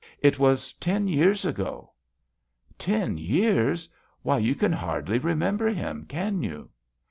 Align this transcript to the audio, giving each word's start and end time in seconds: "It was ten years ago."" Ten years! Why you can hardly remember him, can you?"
"It 0.23 0.39
was 0.39 0.73
ten 0.73 1.07
years 1.07 1.45
ago."" 1.45 1.91
Ten 2.89 3.19
years! 3.19 3.87
Why 4.23 4.39
you 4.39 4.55
can 4.55 4.73
hardly 4.73 5.19
remember 5.19 5.67
him, 5.69 6.07
can 6.07 6.41
you?" 6.41 6.71